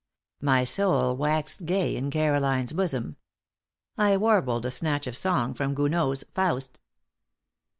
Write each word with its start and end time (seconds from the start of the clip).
My 0.41 0.63
soul 0.63 1.15
waxed 1.15 1.67
gay 1.67 1.95
in 1.95 2.09
Caroline's 2.09 2.73
bosom. 2.73 3.17
I 3.99 4.17
warbled 4.17 4.65
a 4.65 4.71
snatch 4.71 5.05
of 5.05 5.15
song 5.15 5.53
from 5.53 5.75
Gounod's 5.75 6.23
"Faust." 6.33 6.79